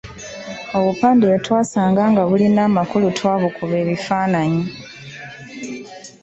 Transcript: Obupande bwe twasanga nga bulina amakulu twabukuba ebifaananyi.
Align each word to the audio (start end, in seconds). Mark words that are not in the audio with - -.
Obupande 0.77 1.23
bwe 1.27 1.39
twasanga 1.45 2.01
nga 2.11 2.21
bulina 2.29 2.61
amakulu 2.69 3.07
twabukuba 3.17 3.75
ebifaananyi. 3.83 4.63